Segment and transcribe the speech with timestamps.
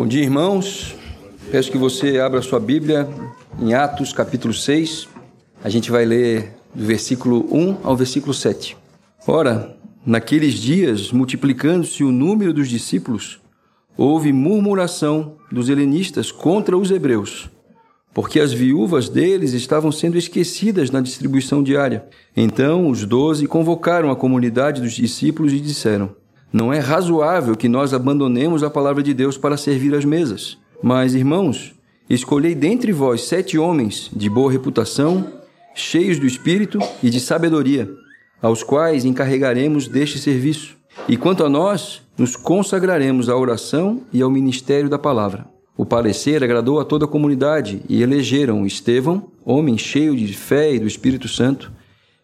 [0.00, 0.96] Bom dia, irmãos.
[1.50, 3.06] Peço que você abra sua Bíblia
[3.60, 5.06] em Atos, capítulo 6.
[5.62, 8.78] A gente vai ler do versículo 1 ao versículo 7.
[9.28, 9.76] Ora,
[10.06, 13.42] naqueles dias, multiplicando-se o número dos discípulos,
[13.94, 17.50] houve murmuração dos helenistas contra os hebreus,
[18.14, 22.06] porque as viúvas deles estavam sendo esquecidas na distribuição diária.
[22.34, 26.16] Então os doze convocaram a comunidade dos discípulos e disseram:
[26.52, 30.58] Não é razoável que nós abandonemos a palavra de Deus para servir às mesas.
[30.82, 31.72] Mas, irmãos,
[32.08, 35.26] escolhei dentre vós sete homens de boa reputação,
[35.74, 37.88] cheios do espírito e de sabedoria,
[38.42, 40.76] aos quais encarregaremos deste serviço.
[41.08, 45.46] E quanto a nós, nos consagraremos à oração e ao ministério da palavra.
[45.76, 50.78] O parecer agradou a toda a comunidade e elegeram Estevão, homem cheio de fé e
[50.78, 51.72] do Espírito Santo,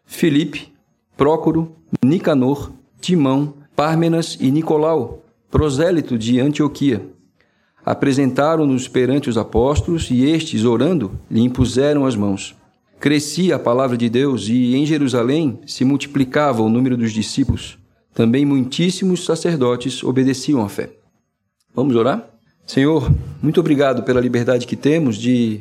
[0.05, 0.73] Filipe,
[1.17, 7.07] Prócoro, Nicanor, Timão, Pármenas e Nicolau, prosélito de Antioquia.
[7.85, 12.57] Apresentaram-nos perante os apóstolos e estes, orando, lhe impuseram as mãos.
[12.99, 17.79] Crescia a palavra de Deus e em Jerusalém se multiplicava o número dos discípulos.
[18.15, 20.91] Também muitíssimos sacerdotes obedeciam à fé.
[21.75, 22.31] Vamos orar?
[22.67, 23.13] Senhor,
[23.43, 25.61] muito obrigado pela liberdade que temos de,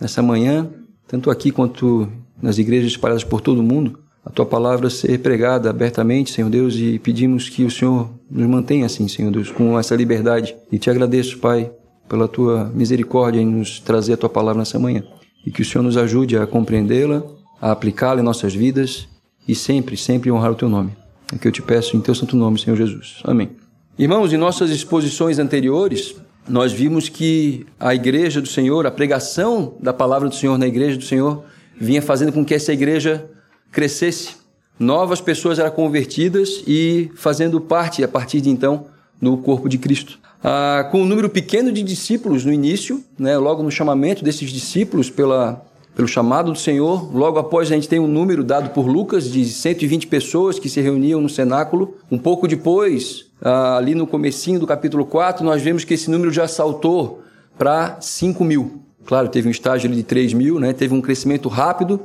[0.00, 0.70] nessa manhã,
[1.06, 2.10] tanto aqui quanto
[2.40, 6.76] nas igrejas espalhadas por todo o mundo, a tua palavra ser pregada abertamente, Senhor Deus,
[6.76, 10.54] e pedimos que o Senhor nos mantenha assim, Senhor Deus, com essa liberdade.
[10.70, 11.72] E te agradeço, Pai,
[12.08, 15.02] pela tua misericórdia em nos trazer a tua palavra nessa manhã
[15.44, 17.22] e que o Senhor nos ajude a compreendê-la,
[17.60, 19.08] a aplicá-la em nossas vidas
[19.46, 20.92] e sempre, sempre honrar o teu nome.
[21.34, 23.20] É que eu te peço em teu santo nome, Senhor Jesus.
[23.24, 23.50] Amém.
[23.98, 26.14] Irmãos, em nossas exposições anteriores,
[26.48, 30.96] nós vimos que a igreja do Senhor, a pregação da palavra do Senhor na igreja
[30.96, 31.44] do Senhor,
[31.78, 33.28] vinha fazendo com que essa igreja
[33.72, 34.36] crescesse.
[34.78, 38.86] Novas pessoas eram convertidas e fazendo parte, a partir de então,
[39.20, 43.62] no corpo de Cristo ah, com um número pequeno de discípulos no início, né, logo
[43.62, 45.64] no chamamento desses discípulos pela,
[45.94, 47.14] pelo chamado do Senhor.
[47.16, 50.80] Logo após, a gente tem um número dado por Lucas de 120 pessoas que se
[50.80, 51.96] reuniam no cenáculo.
[52.10, 56.32] Um pouco depois, ah, ali no comecinho do capítulo 4, nós vemos que esse número
[56.32, 57.22] já saltou
[57.56, 58.82] para 5 mil.
[59.04, 62.00] Claro, teve um estágio de 3 mil, né, teve um crescimento rápido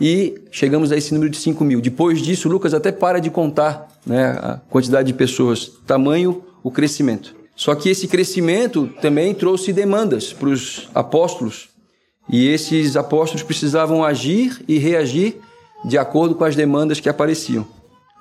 [0.00, 1.80] e chegamos a esse número de 5 mil.
[1.80, 7.34] Depois disso, Lucas até para de contar né, a quantidade de pessoas, tamanho, o crescimento.
[7.54, 11.68] Só que esse crescimento também trouxe demandas para os apóstolos.
[12.28, 15.36] E esses apóstolos precisavam agir e reagir
[15.84, 17.66] de acordo com as demandas que apareciam.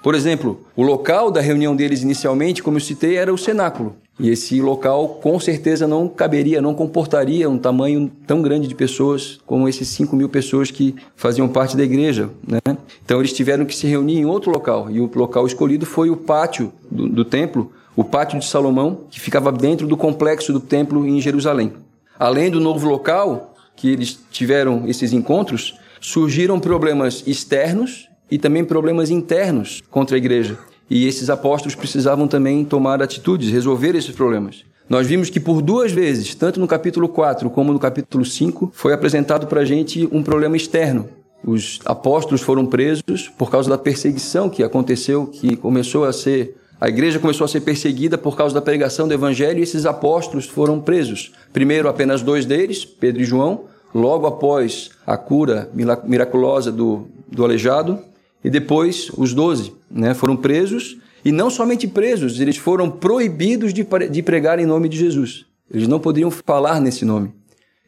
[0.01, 3.95] Por exemplo, o local da reunião deles inicialmente, como eu citei, era o cenáculo.
[4.17, 9.39] E esse local com certeza não caberia, não comportaria um tamanho tão grande de pessoas
[9.45, 12.29] como esses 5 mil pessoas que faziam parte da igreja.
[12.45, 12.59] Né?
[13.03, 14.89] Então eles tiveram que se reunir em outro local.
[14.89, 19.19] E o local escolhido foi o pátio do, do templo, o Pátio de Salomão, que
[19.19, 21.73] ficava dentro do complexo do templo em Jerusalém.
[22.17, 29.09] Além do novo local que eles tiveram esses encontros, surgiram problemas externos e também problemas
[29.09, 30.57] internos contra a igreja.
[30.89, 34.63] E esses apóstolos precisavam também tomar atitudes, resolver esses problemas.
[34.89, 38.91] Nós vimos que por duas vezes, tanto no capítulo 4 como no capítulo 5, foi
[38.91, 41.07] apresentado para a gente um problema externo.
[41.43, 46.87] Os apóstolos foram presos por causa da perseguição que aconteceu, que começou a ser a
[46.87, 50.79] igreja começou a ser perseguida por causa da pregação do evangelho e esses apóstolos foram
[50.79, 51.33] presos.
[51.51, 55.69] Primeiro, apenas dois deles, Pedro e João, logo após a cura
[56.05, 57.99] miraculosa do, do aleijado,
[58.43, 63.85] e depois os doze né, foram presos, e não somente presos, eles foram proibidos de,
[64.09, 65.45] de pregar em nome de Jesus.
[65.71, 67.33] Eles não poderiam falar nesse nome.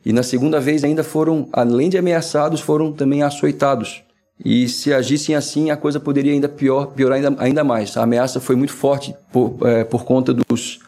[0.05, 4.03] E na segunda vez ainda foram, além de ameaçados, foram também açoitados.
[4.43, 7.95] E se agissem assim, a coisa poderia ainda pior, piorar ainda, ainda mais.
[7.95, 10.79] A ameaça foi muito forte por, é, por conta dos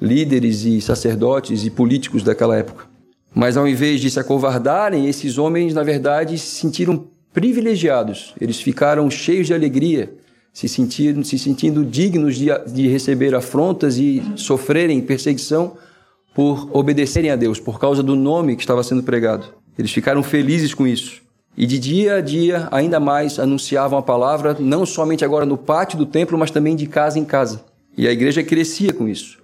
[0.00, 2.86] líderes e sacerdotes e políticos daquela época.
[3.34, 7.08] Mas ao invés de se acovardarem, esses homens, na verdade, se sentiram
[7.38, 8.34] privilegiados.
[8.40, 10.12] Eles ficaram cheios de alegria,
[10.52, 15.76] se sentindo, se sentindo dignos de, de receber afrontas e sofrerem perseguição
[16.34, 19.54] por obedecerem a Deus, por causa do nome que estava sendo pregado.
[19.78, 21.22] Eles ficaram felizes com isso.
[21.56, 25.96] E de dia a dia, ainda mais, anunciavam a palavra, não somente agora no pátio
[25.96, 27.64] do templo, mas também de casa em casa.
[27.96, 29.38] E a igreja crescia com isso.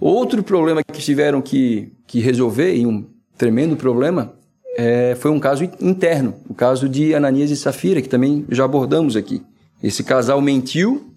[0.00, 4.34] Outro problema que tiveram que, que resolver, e um tremendo problema,
[4.80, 9.14] é, foi um caso interno, o caso de Ananias e Safira, que também já abordamos
[9.14, 9.42] aqui.
[9.82, 11.12] Esse casal mentiu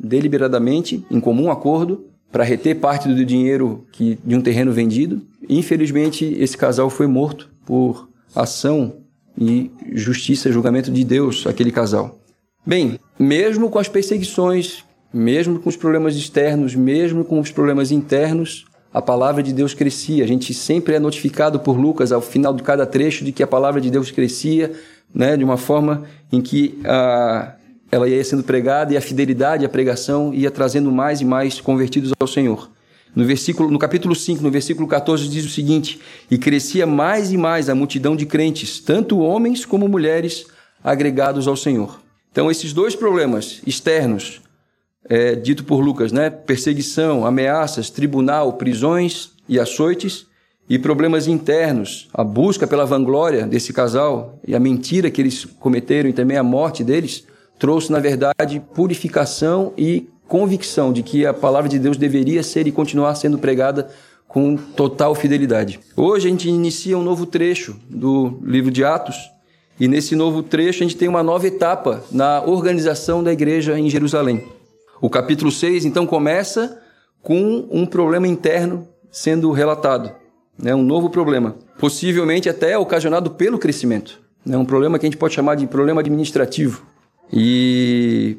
[0.00, 5.20] deliberadamente, em comum acordo, para reter parte do dinheiro que, de um terreno vendido.
[5.46, 8.96] Infelizmente, esse casal foi morto por ação
[9.38, 12.18] e justiça julgamento de Deus aquele casal.
[12.64, 18.64] Bem, mesmo com as perseguições, mesmo com os problemas externos, mesmo com os problemas internos,
[18.92, 20.24] a palavra de Deus crescia.
[20.24, 23.46] A gente sempre é notificado por Lucas ao final de cada trecho de que a
[23.46, 24.72] palavra de Deus crescia,
[25.14, 27.54] né, de uma forma em que a,
[27.90, 32.12] ela ia sendo pregada e a fidelidade à pregação ia trazendo mais e mais convertidos
[32.20, 32.70] ao Senhor.
[33.14, 36.00] No versículo, no capítulo 5, no versículo 14 diz o seguinte:
[36.30, 40.46] "E crescia mais e mais a multidão de crentes, tanto homens como mulheres,
[40.82, 42.00] agregados ao Senhor."
[42.30, 44.40] Então esses dois problemas externos,
[45.12, 50.26] é, dito por Lucas, né, perseguição, ameaças, tribunal, prisões e açoites,
[50.66, 56.08] e problemas internos, a busca pela vanglória desse casal e a mentira que eles cometeram
[56.08, 57.26] e também a morte deles,
[57.58, 62.72] trouxe, na verdade, purificação e convicção de que a palavra de Deus deveria ser e
[62.72, 63.90] continuar sendo pregada
[64.26, 65.78] com total fidelidade.
[65.94, 69.16] Hoje a gente inicia um novo trecho do livro de Atos,
[69.78, 73.90] e nesse novo trecho a gente tem uma nova etapa na organização da igreja em
[73.90, 74.61] Jerusalém.
[75.02, 76.80] O capítulo 6 então começa
[77.20, 80.12] com um problema interno sendo relatado,
[80.56, 80.72] né?
[80.76, 84.20] um novo problema, possivelmente até ocasionado pelo crescimento.
[84.46, 84.56] Né?
[84.56, 86.86] Um problema que a gente pode chamar de problema administrativo.
[87.32, 88.36] E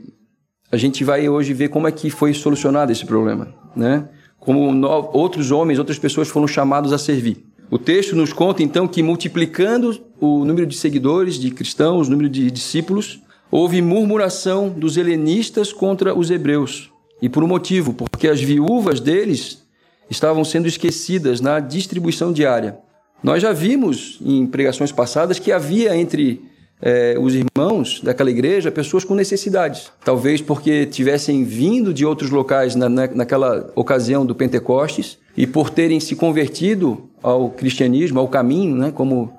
[0.71, 4.07] a gente vai hoje ver como é que foi solucionado esse problema, né?
[4.39, 7.45] Como no, outros homens, outras pessoas foram chamados a servir.
[7.69, 12.29] O texto nos conta então que multiplicando o número de seguidores, de cristãos, o número
[12.29, 13.21] de discípulos,
[13.55, 16.89] houve murmuração dos helenistas contra os hebreus.
[17.21, 19.61] E por um motivo, porque as viúvas deles
[20.09, 22.79] estavam sendo esquecidas na distribuição diária.
[23.23, 26.41] Nós já vimos em pregações passadas que havia entre
[26.81, 29.91] é, os irmãos daquela igreja pessoas com necessidades.
[30.03, 35.69] Talvez porque tivessem vindo de outros locais na, na, naquela ocasião do Pentecostes e por
[35.69, 39.31] terem se convertido ao cristianismo, ao caminho, né, como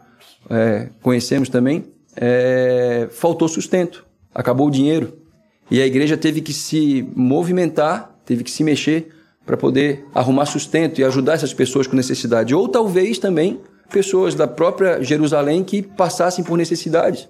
[0.49, 5.19] é, conhecemos também, é, faltou sustento, acabou o dinheiro.
[5.71, 9.09] E a igreja teve que se movimentar, teve que se mexer
[9.47, 12.55] para poder arrumar sustento e ajudar essas pessoas com necessidade.
[12.55, 17.29] Ou talvez também pessoas da própria Jerusalém que passassem por necessidades.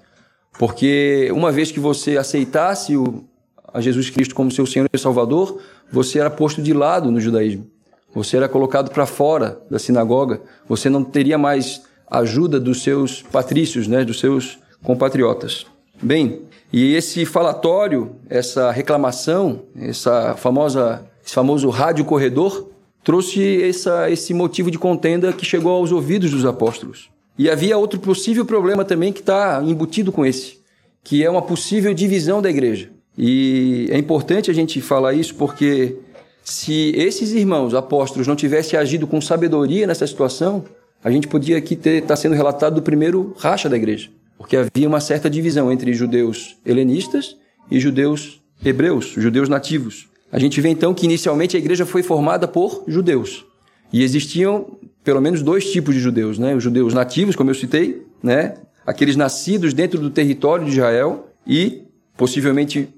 [0.59, 3.25] Porque uma vez que você aceitasse o,
[3.73, 5.61] a Jesus Cristo como seu Senhor e Salvador,
[5.91, 7.67] você era posto de lado no judaísmo.
[8.15, 10.41] Você era colocado para fora da sinagoga.
[10.69, 15.67] Você não teria mais ajuda dos seus patrícios, né, dos seus compatriotas.
[16.01, 16.43] Bem,
[16.73, 22.71] e esse falatório, essa reclamação, essa famosa, esse famoso rádio corredor,
[23.03, 27.11] trouxe essa, esse motivo de contenda que chegou aos ouvidos dos apóstolos.
[27.37, 30.59] E havia outro possível problema também que está embutido com esse,
[31.03, 32.91] que é uma possível divisão da igreja.
[33.17, 35.97] E é importante a gente falar isso porque
[36.43, 40.65] se esses irmãos apóstolos não tivessem agido com sabedoria nessa situação,
[41.03, 44.89] a gente podia aqui estar tá sendo relatado do primeiro racha da igreja, porque havia
[44.89, 47.37] uma certa divisão entre judeus helenistas
[47.71, 50.09] e judeus hebreus, judeus nativos.
[50.31, 53.45] A gente vê então que inicialmente a igreja foi formada por judeus.
[53.93, 56.55] E existiam pelo menos dois tipos de judeus, né?
[56.55, 58.55] Os judeus nativos, como eu citei, né?
[58.87, 61.85] Aqueles nascidos dentro do território de Israel e
[62.17, 62.89] possivelmente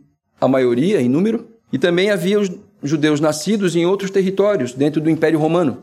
[0.41, 2.51] a maioria em número, e também havia os
[2.83, 5.83] judeus nascidos em outros territórios dentro do Império Romano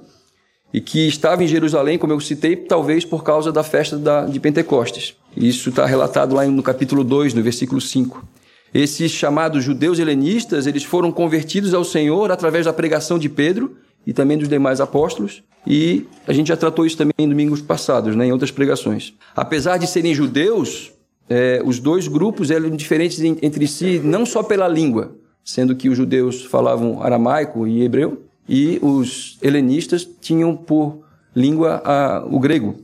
[0.73, 4.39] e que estavam em Jerusalém, como eu citei, talvez por causa da festa da, de
[4.39, 5.15] Pentecostes.
[5.37, 8.25] Isso está relatado lá no capítulo 2, no versículo 5.
[8.73, 14.11] Esses chamados judeus helenistas, eles foram convertidos ao Senhor através da pregação de Pedro e
[14.11, 18.25] também dos demais apóstolos, e a gente já tratou isso também em domingos passados, né,
[18.25, 19.13] em outras pregações.
[19.35, 20.91] Apesar de serem judeus,
[21.29, 25.95] é, os dois grupos eram diferentes entre si, não só pela língua, sendo que os
[25.95, 30.99] judeus falavam aramaico e hebreu, e os helenistas tinham por
[31.35, 32.75] língua a, o grego,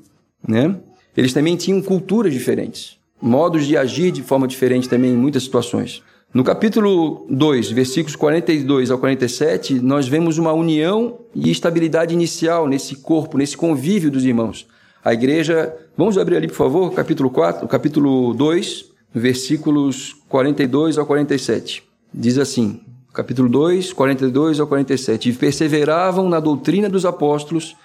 [0.47, 0.75] né?
[1.15, 6.01] Eles também tinham culturas diferentes modos de agir de forma diferente também em muitas situações.
[6.33, 12.95] No capítulo 2, versículos 42 ao 47, nós vemos uma união e estabilidade inicial nesse
[12.95, 14.67] corpo, nesse convívio dos irmãos.
[15.03, 21.83] A igreja, vamos abrir ali, por favor, capítulo 4, capítulo 2, versículos 42 ao 47.
[22.13, 22.79] Diz assim:
[23.19, 25.29] capítulo 2, 42 ao 47.
[25.29, 27.75] E perseveravam na doutrina dos apóstolos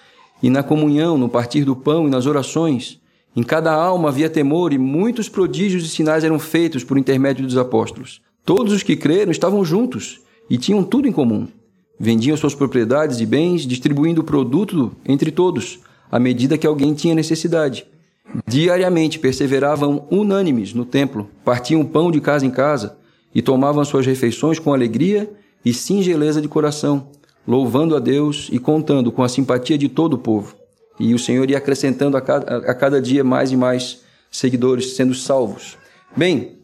[0.41, 3.01] e na comunhão, no partir do pão e nas orações
[3.35, 7.57] em cada alma havia temor e muitos prodígios e sinais eram feitos por intermédio dos
[7.57, 8.21] apóstolos.
[8.45, 11.45] Todos os que creram estavam juntos e tinham tudo em comum.
[11.99, 17.13] Vendiam suas propriedades e bens, distribuindo o produto entre todos, à medida que alguém tinha
[17.13, 17.85] necessidade.
[18.47, 22.95] Diariamente perseveravam unânimes no templo, partiam pão de casa em casa
[23.35, 25.29] e tomavam suas refeições com alegria
[25.63, 27.11] e singeleza de coração,
[27.45, 30.55] louvando a Deus e contando com a simpatia de todo o povo.
[30.97, 34.01] E o Senhor ia acrescentando a cada, a cada dia mais e mais
[34.31, 35.77] seguidores sendo salvos.
[36.15, 36.59] Bem,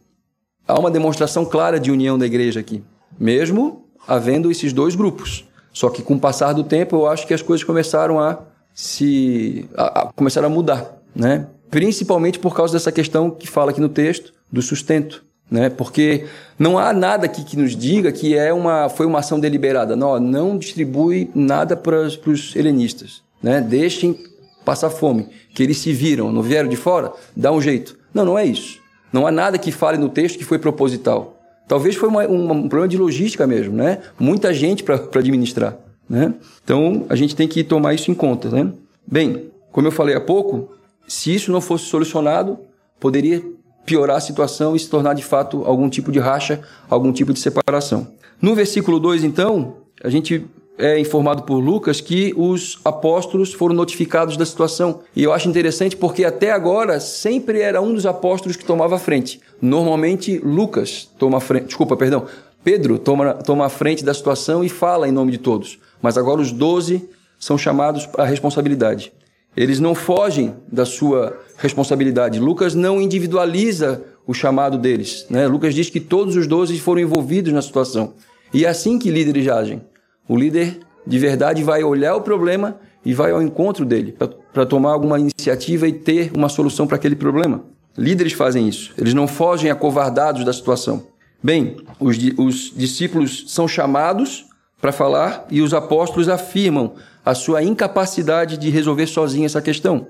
[0.65, 2.81] há uma demonstração clara de união da igreja aqui,
[3.19, 5.45] mesmo havendo esses dois grupos.
[5.73, 8.39] Só que com o passar do tempo, eu acho que as coisas começaram a
[8.73, 11.47] se a, a, começaram a mudar, né?
[11.69, 15.69] Principalmente por causa dessa questão que fala aqui no texto do sustento, né?
[15.69, 16.25] Porque
[16.57, 19.95] não há nada aqui que nos diga que é uma foi uma ação deliberada.
[19.97, 23.59] Não, não distribui nada para os helenistas, né?
[23.59, 24.17] Deixem
[24.63, 27.97] passar fome, que eles se viram, não vieram de fora, dá um jeito.
[28.13, 28.79] Não, não é isso.
[29.11, 31.37] Não há nada que fale no texto que foi proposital.
[31.67, 33.99] Talvez foi uma, um, um problema de logística mesmo, né?
[34.19, 35.77] Muita gente para administrar,
[36.09, 36.33] né?
[36.63, 38.71] Então, a gente tem que tomar isso em conta, né?
[39.05, 40.69] Bem, como eu falei há pouco,
[41.07, 42.59] se isso não fosse solucionado,
[42.99, 43.43] poderia
[43.85, 47.39] piorar a situação e se tornar de fato algum tipo de racha, algum tipo de
[47.39, 48.07] separação.
[48.41, 50.45] No versículo 2, então, a gente
[50.77, 55.01] é informado por Lucas que os apóstolos foram notificados da situação.
[55.15, 58.99] E eu acho interessante porque até agora sempre era um dos apóstolos que tomava a
[58.99, 59.39] frente.
[59.61, 62.25] Normalmente Lucas toma a frente, desculpa, perdão,
[62.63, 65.79] Pedro toma, toma a frente da situação e fala em nome de todos.
[66.01, 67.07] Mas agora os doze
[67.39, 69.11] são chamados à responsabilidade.
[69.55, 72.39] Eles não fogem da sua responsabilidade.
[72.39, 75.25] Lucas não individualiza o chamado deles.
[75.29, 75.47] Né?
[75.47, 78.13] Lucas diz que todos os doze foram envolvidos na situação.
[78.53, 79.81] E é assim que líderes agem.
[80.27, 84.15] O líder de verdade vai olhar o problema e vai ao encontro dele
[84.53, 87.63] para tomar alguma iniciativa e ter uma solução para aquele problema.
[87.97, 88.93] Líderes fazem isso.
[88.97, 91.07] Eles não fogem acovardados da situação.
[91.43, 94.45] Bem, os, os discípulos são chamados
[94.81, 100.07] para falar e os apóstolos afirmam a sua incapacidade de resolver sozinho essa questão.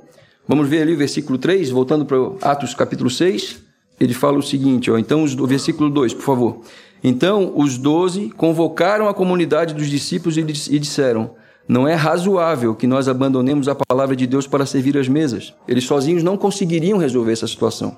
[0.47, 3.59] Vamos ver ali o versículo 3, voltando para Atos capítulo 6.
[3.99, 6.61] Ele fala o seguinte, ó, então o versículo 2, por favor.
[7.03, 11.35] Então os doze convocaram a comunidade dos discípulos e disseram:
[11.67, 15.53] Não é razoável que nós abandonemos a palavra de Deus para servir as mesas.
[15.67, 17.97] Eles sozinhos não conseguiriam resolver essa situação.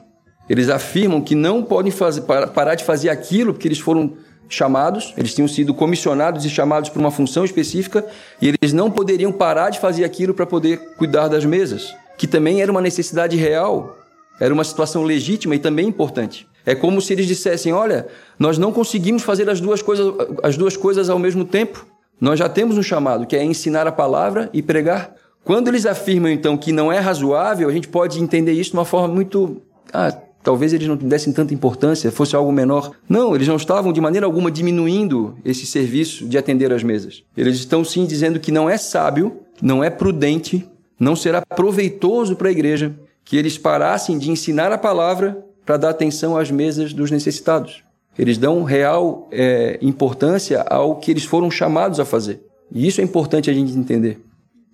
[0.50, 4.14] Eles afirmam que não podem fazer, parar de fazer aquilo porque eles foram
[4.54, 8.06] chamados, eles tinham sido comissionados e chamados para uma função específica
[8.42, 12.62] e eles não poderiam parar de fazer aquilo para poder cuidar das mesas, que também
[12.62, 13.98] era uma necessidade real,
[14.40, 16.48] era uma situação legítima e também importante.
[16.66, 18.08] É como se eles dissessem: olha,
[18.40, 21.86] nós não conseguimos fazer as duas coisas, as duas coisas ao mesmo tempo.
[22.20, 25.14] Nós já temos um chamado, que é ensinar a palavra e pregar.
[25.44, 28.86] Quando eles afirmam, então, que não é razoável, a gente pode entender isso de uma
[28.86, 29.62] forma muito.
[29.92, 32.92] Ah, talvez eles não dessem tanta importância, fosse algo menor.
[33.08, 37.24] Não, eles não estavam de maneira alguma diminuindo esse serviço de atender as mesas.
[37.36, 40.68] Eles estão sim dizendo que não é sábio, não é prudente,
[41.00, 45.90] não será proveitoso para a igreja que eles parassem de ensinar a palavra para dar
[45.90, 47.84] atenção às mesas dos necessitados.
[48.20, 52.42] Eles dão real é, importância ao que eles foram chamados a fazer.
[52.72, 54.20] E isso é importante a gente entender.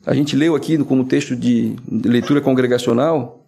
[0.06, 3.39] A gente leu aqui, como texto de leitura congregacional,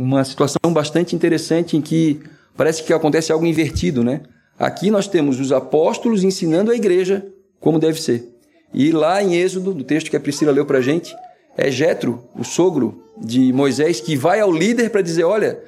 [0.00, 2.22] uma situação bastante interessante em que
[2.56, 4.22] parece que acontece algo invertido, né?
[4.58, 7.26] Aqui nós temos os apóstolos ensinando a igreja
[7.60, 8.26] como deve ser.
[8.72, 11.14] E lá em Êxodo, do texto que a Priscila leu para gente,
[11.54, 15.62] é Jetro, o sogro de Moisés, que vai ao líder para dizer: olha,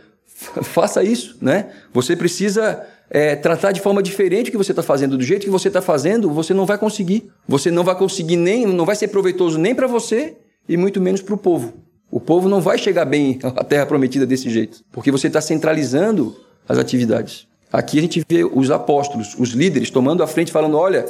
[0.63, 1.71] faça isso, né?
[1.93, 5.19] Você precisa é, tratar de forma diferente o que você está fazendo.
[5.19, 7.31] Do jeito que você está fazendo, você não vai conseguir.
[7.47, 11.21] Você não vai conseguir nem, não vai ser proveitoso nem para você e muito menos
[11.21, 11.82] para o povo.
[12.13, 16.37] O povo não vai chegar bem à terra prometida desse jeito, porque você está centralizando
[16.69, 17.49] as atividades.
[17.73, 21.07] Aqui a gente vê os apóstolos, os líderes, tomando a frente, falando: olha,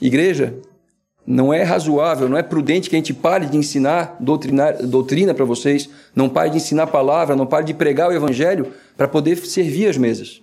[0.00, 0.54] igreja,
[1.26, 5.90] não é razoável, não é prudente que a gente pare de ensinar doutrina para vocês,
[6.14, 9.88] não pare de ensinar a palavra, não pare de pregar o evangelho para poder servir
[9.88, 10.40] as mesas.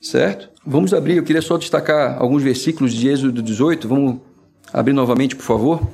[0.00, 0.48] Certo?
[0.64, 4.16] Vamos abrir, eu queria só destacar alguns versículos de Êxodo 18, vamos
[4.72, 5.86] abrir novamente, por favor.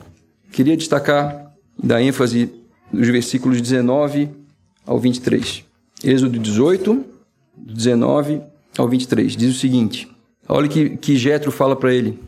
[0.52, 2.62] Queria destacar, dar ênfase
[2.92, 4.28] nos versículos 19
[4.87, 5.64] ao 23.
[6.04, 7.04] Êxodo 18,
[7.56, 8.42] 19
[8.76, 10.08] ao 23, diz o seguinte:
[10.49, 12.18] olha que, que Jetro fala para ele.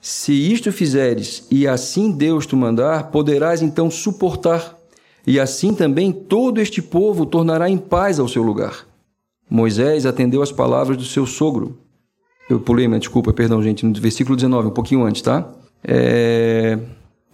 [0.00, 4.76] Se isto fizeres, e assim Deus te mandar, poderás então suportar,
[5.26, 8.86] e assim também todo este povo tornará em paz ao seu lugar.
[9.48, 11.78] Moisés atendeu às palavras do seu sogro.
[12.50, 15.50] Eu pulei, mas desculpa, perdão, gente, no versículo 19, um pouquinho antes, tá?
[15.82, 16.78] É...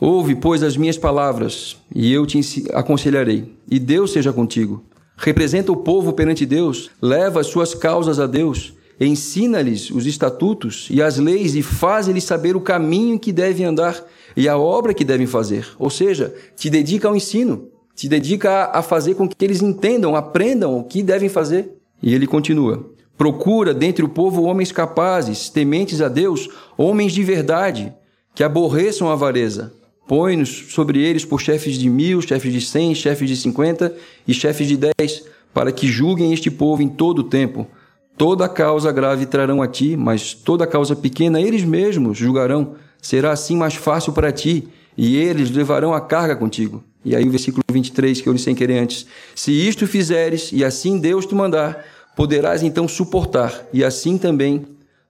[0.01, 2.41] Ouve, pois, as minhas palavras, e eu te
[2.73, 4.83] aconselharei, e Deus seja contigo.
[5.17, 11.01] Representa o povo perante Deus, leva as suas causas a Deus, Ensina-lhes os estatutos e
[11.01, 14.05] as leis e faz-lhes saber o caminho que devem andar
[14.37, 15.67] e a obra que devem fazer.
[15.79, 20.79] Ou seja, te dedica ao ensino, te dedica a fazer com que eles entendam, aprendam
[20.79, 21.71] o que devem fazer.
[22.03, 27.95] E ele continua: Procura dentre o povo homens capazes, tementes a Deus, homens de verdade,
[28.35, 29.73] que aborreçam a avareza.
[30.11, 33.95] Põe-nos sobre eles por chefes de mil, chefes de cem, chefes de cinquenta
[34.27, 35.23] e chefes de dez,
[35.55, 37.69] para que julguem este povo em todo o tempo
[38.21, 43.57] Toda causa grave trarão a ti, mas toda causa pequena eles mesmos julgarão, será assim
[43.57, 46.85] mais fácil para ti, e eles levarão a carga contigo.
[47.03, 49.07] E aí o versículo 23 que eu li sem querer antes.
[49.35, 51.83] Se isto fizeres, e assim Deus te mandar,
[52.15, 54.67] poderás então suportar, e assim também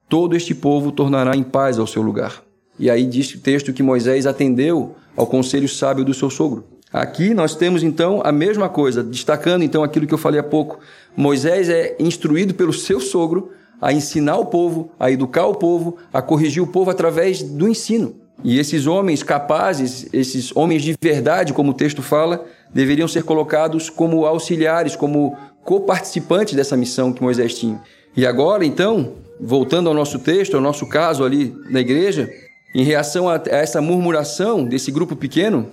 [0.09, 2.41] todo este povo tornará em paz ao seu lugar.
[2.81, 6.65] E aí diz o texto que Moisés atendeu ao conselho sábio do seu sogro.
[6.91, 10.81] Aqui nós temos então a mesma coisa, destacando então aquilo que eu falei há pouco.
[11.15, 16.23] Moisés é instruído pelo seu sogro a ensinar o povo, a educar o povo, a
[16.23, 18.17] corrigir o povo através do ensino.
[18.43, 23.91] E esses homens capazes, esses homens de verdade, como o texto fala, deveriam ser colocados
[23.91, 27.79] como auxiliares, como coparticipantes dessa missão que Moisés tinha.
[28.17, 32.31] E agora, então, voltando ao nosso texto, ao nosso caso ali na igreja,
[32.75, 35.67] em reação a essa murmuração desse grupo pequeno,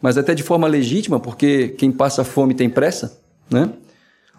[0.00, 3.20] mas até de forma legítima, porque quem passa fome tem pressa,
[3.50, 3.70] né?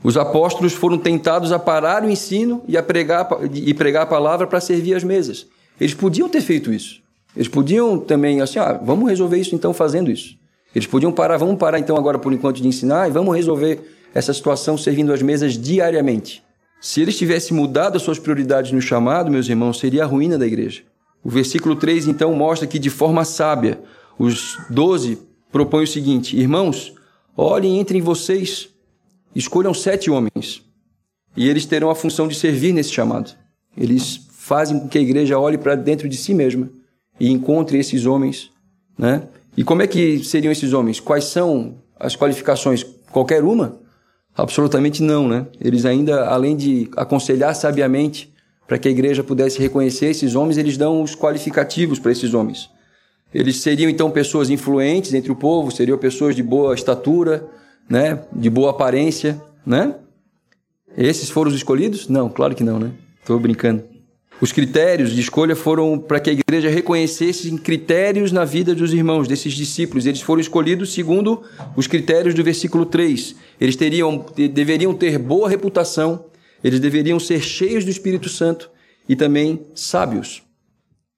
[0.03, 4.45] Os apóstolos foram tentados a parar o ensino e a pregar e pregar a palavra
[4.45, 5.47] para servir as mesas.
[5.79, 7.01] Eles podiam ter feito isso.
[7.33, 10.35] Eles podiam também, assim, ah, vamos resolver isso então fazendo isso.
[10.75, 13.79] Eles podiam parar, vamos parar então agora por enquanto de ensinar e vamos resolver
[14.13, 16.43] essa situação servindo as mesas diariamente.
[16.81, 20.45] Se eles tivessem mudado as suas prioridades no chamado, meus irmãos, seria a ruína da
[20.45, 20.81] igreja.
[21.23, 23.81] O versículo 3 então mostra que de forma sábia,
[24.19, 25.17] os doze
[25.51, 26.93] propõem o seguinte: Irmãos,
[27.35, 28.69] olhem entre vocês,
[29.35, 30.61] escolham sete homens,
[31.37, 33.31] e eles terão a função de servir nesse chamado.
[33.77, 36.69] Eles fazem com que a igreja olhe para dentro de si mesma
[37.19, 38.51] e encontre esses homens,
[38.97, 39.23] né?
[39.55, 40.99] E como é que seriam esses homens?
[40.99, 42.83] Quais são as qualificações?
[43.11, 43.79] Qualquer uma?
[44.35, 45.45] Absolutamente não, né?
[45.61, 48.32] Eles ainda, além de aconselhar sabiamente
[48.67, 52.69] para que a igreja pudesse reconhecer esses homens, eles dão os qualificativos para esses homens.
[53.33, 57.47] Eles seriam então pessoas influentes entre o povo, seriam pessoas de boa estatura,
[57.89, 58.23] né?
[58.31, 59.95] De boa aparência, né?
[60.95, 62.07] Esses foram os escolhidos?
[62.07, 62.91] Não, claro que não, né?
[63.19, 63.83] Estou brincando.
[64.39, 69.27] Os critérios de escolha foram para que a igreja reconhecesse critérios na vida dos irmãos,
[69.27, 70.05] desses discípulos.
[70.05, 71.41] Eles foram escolhidos segundo
[71.75, 73.35] os critérios do versículo 3.
[73.59, 76.25] Eles teriam, deveriam ter boa reputação,
[76.63, 78.69] eles deveriam ser cheios do Espírito Santo
[79.07, 80.41] e também sábios.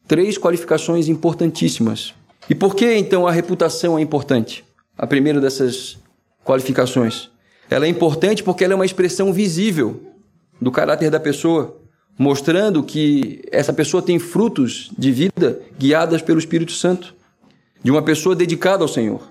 [0.08, 2.14] Três qualificações importantíssimas.
[2.50, 4.64] E por que então a reputação é importante?
[4.98, 5.98] A primeira dessas
[6.44, 7.30] qualificações.
[7.70, 10.02] Ela é importante porque ela é uma expressão visível
[10.62, 11.82] do caráter da pessoa
[12.18, 17.14] mostrando que essa pessoa tem frutos de vida guiadas pelo Espírito Santo,
[17.84, 19.22] de uma pessoa dedicada ao Senhor.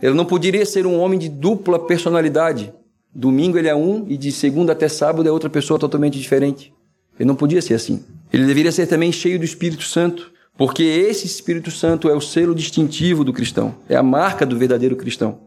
[0.00, 2.72] Ele não poderia ser um homem de dupla personalidade.
[3.18, 6.72] Domingo ele é um e de segunda até sábado é outra pessoa totalmente diferente.
[7.18, 8.04] Ele não podia ser assim.
[8.32, 12.54] Ele deveria ser também cheio do Espírito Santo, porque esse Espírito Santo é o selo
[12.54, 15.40] distintivo do cristão, é a marca do verdadeiro cristão.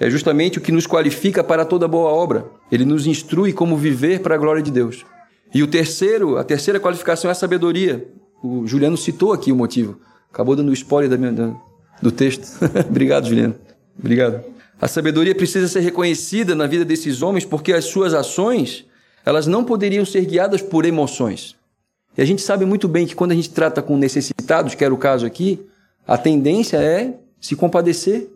[0.00, 2.46] É justamente o que nos qualifica para toda boa obra.
[2.70, 5.04] Ele nos instrui como viver para a glória de Deus.
[5.54, 8.08] E o terceiro, a terceira qualificação é a sabedoria.
[8.42, 10.00] O Juliano citou aqui o motivo.
[10.32, 11.54] Acabou dando spoiler da minha, da,
[12.00, 12.58] do texto.
[12.88, 13.54] Obrigado, Juliano.
[13.98, 14.42] Obrigado.
[14.82, 18.84] A sabedoria precisa ser reconhecida na vida desses homens porque as suas ações,
[19.24, 21.54] elas não poderiam ser guiadas por emoções.
[22.18, 24.92] E a gente sabe muito bem que quando a gente trata com necessitados, que era
[24.92, 25.64] o caso aqui,
[26.04, 28.28] a tendência é se compadecer,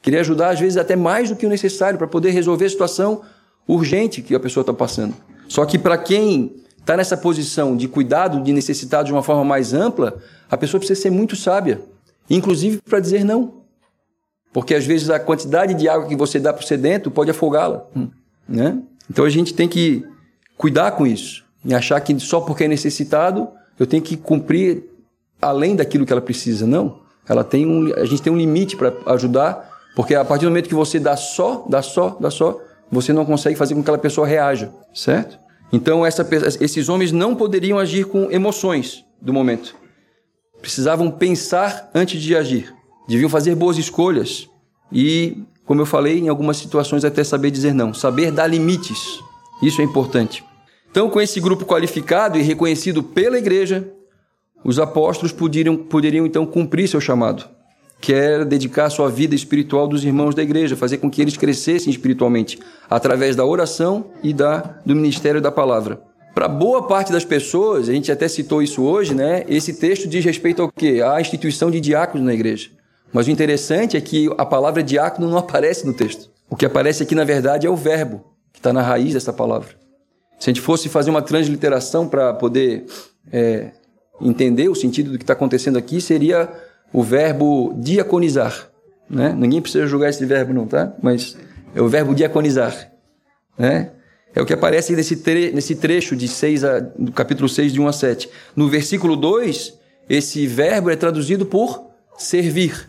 [0.00, 3.20] querer ajudar às vezes até mais do que o necessário para poder resolver a situação
[3.68, 5.14] urgente que a pessoa está passando.
[5.48, 9.74] Só que para quem está nessa posição de cuidado de necessitado de uma forma mais
[9.74, 10.16] ampla,
[10.50, 11.78] a pessoa precisa ser muito sábia,
[12.30, 13.59] inclusive para dizer não.
[14.52, 17.86] Porque às vezes a quantidade de água que você dá para o sedento pode afogá-la.
[17.96, 18.08] Hum.
[18.48, 18.78] Né?
[19.08, 20.04] Então a gente tem que
[20.56, 21.44] cuidar com isso.
[21.64, 24.84] E achar que só porque é necessitado, eu tenho que cumprir
[25.40, 26.66] além daquilo que ela precisa.
[26.66, 27.00] Não.
[27.28, 30.68] Ela tem um, a gente tem um limite para ajudar, porque a partir do momento
[30.68, 32.60] que você dá só, dá só, dá só,
[32.90, 35.38] você não consegue fazer com que aquela pessoa reaja, certo?
[35.72, 36.26] Então, essa,
[36.60, 39.76] esses homens não poderiam agir com emoções do momento.
[40.60, 42.74] Precisavam pensar antes de agir.
[43.08, 44.48] Deviam fazer boas escolhas.
[44.92, 47.92] E, como eu falei, em algumas situações até saber dizer não.
[47.92, 49.20] Saber dar limites.
[49.62, 50.44] Isso é importante.
[50.90, 53.92] Então, com esse grupo qualificado e reconhecido pela igreja,
[54.64, 57.48] os apóstolos poderiam, poderiam então cumprir seu chamado
[58.00, 61.90] que era dedicar sua vida espiritual dos irmãos da igreja, fazer com que eles crescessem
[61.90, 62.58] espiritualmente,
[62.88, 66.00] através da oração e da, do ministério da palavra.
[66.34, 69.44] Para boa parte das pessoas, a gente até citou isso hoje, né?
[69.48, 71.02] Esse texto diz respeito ao quê?
[71.04, 72.70] À instituição de diáconos na igreja.
[73.12, 76.30] Mas o interessante é que a palavra diácono não aparece no texto.
[76.48, 79.68] O que aparece aqui, na verdade, é o verbo, que está na raiz dessa palavra.
[80.38, 82.86] Se a gente fosse fazer uma transliteração para poder
[83.32, 83.70] é,
[84.20, 86.48] entender o sentido do que está acontecendo aqui, seria
[86.92, 88.70] o verbo diaconizar.
[89.08, 89.34] Né?
[89.36, 90.94] Ninguém precisa julgar esse verbo, não, tá?
[91.02, 91.36] Mas
[91.74, 92.90] é o verbo diaconizar.
[93.58, 93.90] Né?
[94.34, 97.80] É o que aparece nesse, tre nesse trecho de 6 a, do capítulo 6, de
[97.80, 98.30] 1 a 7.
[98.54, 102.88] No versículo 2, esse verbo é traduzido por servir.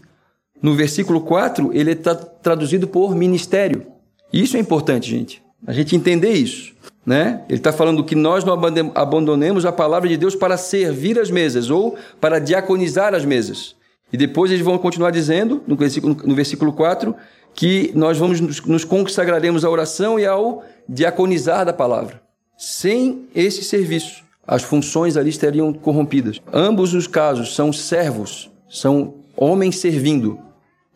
[0.61, 3.87] No versículo 4, ele está traduzido por ministério.
[4.31, 5.41] Isso é importante, gente.
[5.65, 6.73] A gente entender isso.
[7.05, 7.41] Né?
[7.49, 8.53] Ele está falando que nós não
[8.93, 13.75] abandonemos a palavra de Deus para servir as mesas ou para diaconizar as mesas.
[14.13, 17.15] E depois eles vão continuar dizendo, no versículo, no versículo 4,
[17.55, 22.21] que nós vamos nos, nos consagraremos à oração e ao diaconizar da palavra.
[22.57, 26.39] Sem esse serviço, as funções ali estariam corrompidas.
[26.53, 30.37] Ambos os casos são servos, são homens servindo,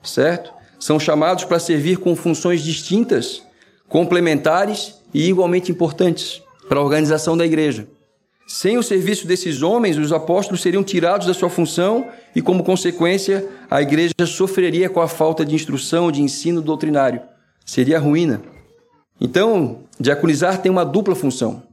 [0.05, 0.53] certo?
[0.79, 3.41] São chamados para servir com funções distintas,
[3.87, 7.87] complementares e igualmente importantes para a organização da igreja.
[8.47, 13.47] Sem o serviço desses homens, os apóstolos seriam tirados da sua função e, como consequência,
[13.69, 17.21] a igreja sofreria com a falta de instrução, de ensino doutrinário.
[17.65, 18.43] Seria ruína.
[19.19, 21.63] Então, diaconizar tem uma dupla função: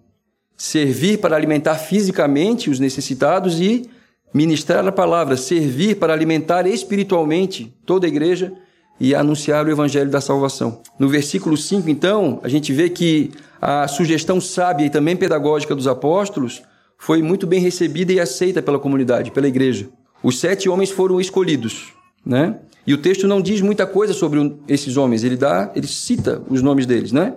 [0.56, 3.90] servir para alimentar fisicamente os necessitados e
[4.32, 8.52] ministrar a palavra, servir para alimentar espiritualmente toda a igreja
[8.98, 10.80] e anunciar o evangelho da salvação.
[10.98, 15.86] No versículo 5, então, a gente vê que a sugestão sábia e também pedagógica dos
[15.86, 16.62] apóstolos
[16.96, 19.88] foi muito bem recebida e aceita pela comunidade, pela igreja.
[20.22, 21.92] Os sete homens foram escolhidos,
[22.24, 22.60] né?
[22.86, 26.62] E o texto não diz muita coisa sobre esses homens, ele dá, ele cita os
[26.62, 27.34] nomes deles, né?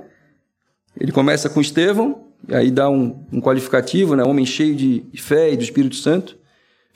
[1.00, 4.24] Ele começa com Estevão, aí dá um, um qualificativo, né?
[4.24, 6.38] Homem cheio de fé e do Espírito Santo.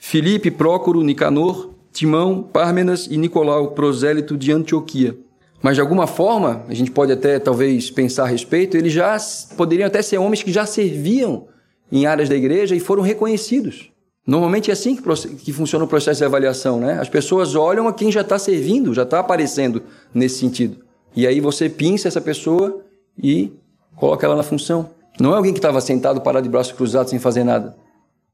[0.02, 5.16] Filipe, Prócoro, Nicanor, Timão, Pármenas e Nicolau, prosélito de Antioquia.
[5.62, 9.14] Mas de alguma forma, a gente pode até talvez pensar a respeito, eles já
[9.58, 11.46] poderiam até ser homens que já serviam
[11.92, 13.90] em áreas da igreja e foram reconhecidos.
[14.26, 15.02] Normalmente é assim que,
[15.36, 16.98] que funciona o processo de avaliação, né?
[16.98, 19.82] As pessoas olham a quem já está servindo, já está aparecendo
[20.14, 20.78] nesse sentido.
[21.14, 22.82] E aí você pinça essa pessoa
[23.22, 23.52] e
[23.96, 24.88] coloca ela na função.
[25.20, 27.76] Não é alguém que estava sentado, parado de braços cruzados, sem fazer nada.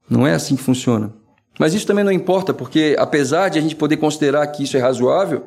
[0.08, 1.12] Não é assim que funciona.
[1.58, 4.80] Mas isso também não importa, porque apesar de a gente poder considerar que isso é
[4.80, 5.44] razoável,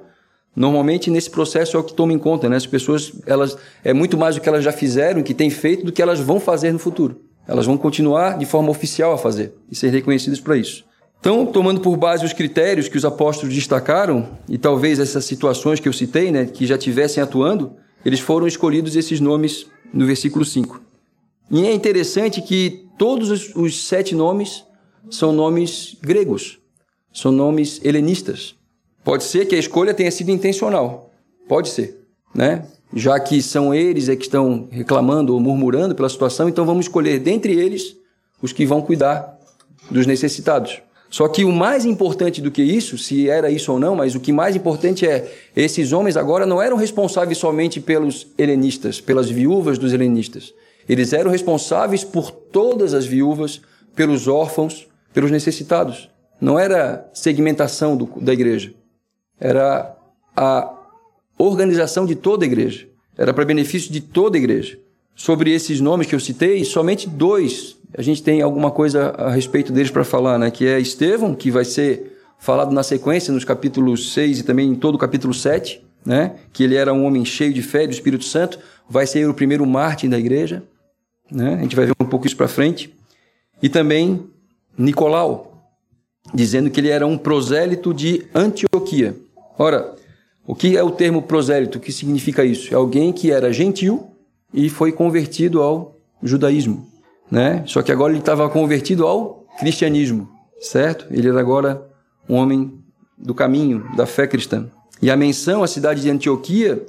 [0.55, 2.55] normalmente nesse processo é o que toma em conta, né?
[2.55, 5.91] As pessoas, elas é muito mais o que elas já fizeram, que têm feito, do
[5.91, 7.21] que elas vão fazer no futuro.
[7.47, 10.83] Elas vão continuar de forma oficial a fazer e ser reconhecidas para isso.
[11.19, 15.87] Então, tomando por base os critérios que os apóstolos destacaram, e talvez essas situações que
[15.87, 20.81] eu citei, né, que já tivessem atuando, eles foram escolhidos esses nomes no versículo 5.
[21.51, 24.63] E é interessante que todos os, os sete nomes
[25.09, 26.59] são nomes gregos,
[27.13, 28.55] são nomes helenistas.
[29.03, 31.11] Pode ser que a escolha tenha sido intencional,
[31.47, 31.99] pode ser,
[32.33, 32.65] né?
[32.93, 37.19] Já que são eles é que estão reclamando ou murmurando pela situação, então vamos escolher
[37.19, 37.95] dentre eles
[38.41, 39.37] os que vão cuidar
[39.91, 40.81] dos necessitados.
[41.09, 44.19] Só que o mais importante do que isso, se era isso ou não, mas o
[44.19, 49.79] que mais importante é, esses homens agora não eram responsáveis somente pelos helenistas, pelas viúvas
[49.79, 50.53] dos helenistas.
[50.87, 53.61] Eles eram responsáveis por todas as viúvas,
[53.95, 56.09] pelos órfãos, pelos necessitados.
[56.39, 58.73] Não era segmentação do, da igreja.
[59.39, 59.95] Era
[60.35, 60.73] a
[61.37, 62.87] organização de toda a igreja.
[63.17, 64.79] Era para benefício de toda a igreja.
[65.15, 69.71] Sobre esses nomes que eu citei, somente dois a gente tem alguma coisa a respeito
[69.73, 70.51] deles para falar, né?
[70.51, 74.75] Que é Estevão, que vai ser falado na sequência, nos capítulos 6 e também em
[74.75, 76.35] todo o capítulo 7, né?
[76.53, 79.65] Que ele era um homem cheio de fé do Espírito Santo, vai ser o primeiro
[79.65, 80.63] mártir da igreja,
[81.31, 81.55] né?
[81.55, 82.93] A gente vai ver um pouco isso para frente.
[83.61, 84.23] E também
[84.79, 85.61] Nicolau,
[86.33, 89.13] dizendo que ele era um prosélito de Antioquia.
[89.57, 89.93] Ora,
[90.47, 91.77] o que é o termo prosélito?
[91.77, 92.73] O que significa isso?
[92.73, 94.07] É alguém que era gentil
[94.53, 96.87] e foi convertido ao judaísmo,
[97.29, 97.61] né?
[97.65, 100.29] Só que agora ele estava convertido ao cristianismo,
[100.61, 101.05] certo?
[101.11, 101.85] Ele era agora
[102.27, 102.79] um homem
[103.17, 104.71] do caminho, da fé cristã.
[105.01, 106.85] E a menção à cidade de Antioquia,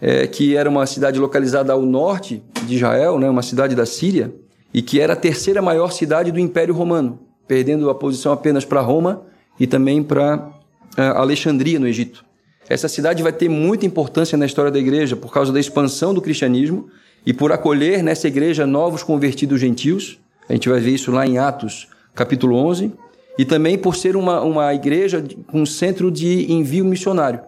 [0.00, 4.34] é, que era uma cidade localizada ao norte de Israel, né, uma cidade da Síria,
[4.72, 8.80] e que era a terceira maior cidade do Império Romano perdendo a posição apenas para
[8.80, 9.22] Roma
[9.58, 10.50] e também para
[10.96, 12.24] eh, Alexandria, no Egito.
[12.68, 16.22] Essa cidade vai ter muita importância na história da igreja por causa da expansão do
[16.22, 16.88] cristianismo
[17.26, 20.18] e por acolher nessa igreja novos convertidos gentios.
[20.48, 22.92] A gente vai ver isso lá em Atos, capítulo 11.
[23.38, 27.40] E também por ser uma, uma igreja com um centro de envio missionário.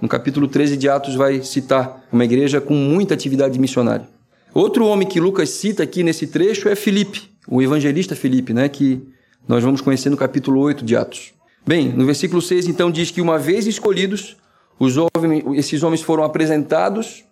[0.00, 4.06] No capítulo 13 de Atos vai citar uma igreja com muita atividade missionária.
[4.52, 9.02] Outro homem que Lucas cita aqui nesse trecho é Filipe, o evangelista Filipe, né, que
[9.46, 11.34] nós vamos conhecer no capítulo 8 de Atos.
[11.66, 14.36] Bem, no versículo 6 então diz que uma vez escolhidos,
[14.78, 17.24] os homens, esses homens foram apresentados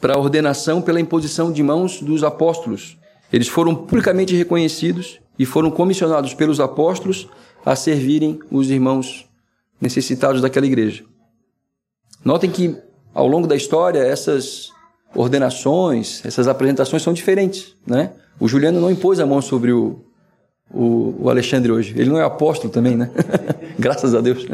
[0.00, 2.96] para a ordenação pela imposição de mãos dos apóstolos.
[3.32, 7.28] Eles foram publicamente reconhecidos e foram comissionados pelos apóstolos
[7.64, 9.28] a servirem os irmãos
[9.80, 11.04] necessitados daquela igreja.
[12.24, 12.76] Notem que
[13.14, 14.70] ao longo da história essas
[15.14, 18.12] ordenações, essas apresentações são diferentes, né?
[18.40, 20.04] O Juliano não impôs a mão sobre o
[20.70, 21.94] o, o Alexandre hoje.
[21.96, 23.10] Ele não é apóstolo também, né?
[23.78, 24.46] Graças a Deus.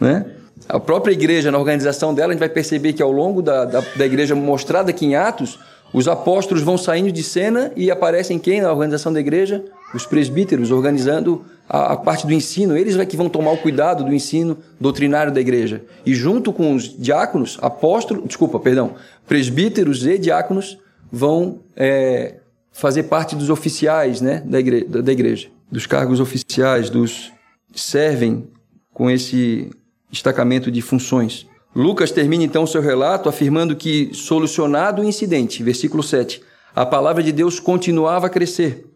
[0.00, 0.26] né?
[0.68, 3.80] A própria igreja, na organização dela, a gente vai perceber que ao longo da, da,
[3.80, 5.58] da igreja mostrada aqui em Atos,
[5.92, 9.64] os apóstolos vão saindo de cena e aparecem quem na organização da igreja?
[9.92, 12.76] Os presbíteros, organizando a, a, parte do ensino.
[12.76, 15.82] Eles é que vão tomar o cuidado do ensino doutrinário da igreja.
[16.06, 18.94] E junto com os diáconos, apóstolos, desculpa, perdão,
[19.26, 20.78] presbíteros e diáconos
[21.10, 22.34] vão é,
[22.72, 27.32] fazer parte dos oficiais né, da, igreja, da igreja, dos cargos oficiais, dos
[27.74, 28.48] servem
[28.92, 29.70] com esse
[30.10, 31.46] destacamento de funções.
[31.74, 36.42] Lucas termina então seu relato afirmando que, solucionado o incidente, versículo 7,
[36.74, 38.86] a palavra de Deus continuava a crescer.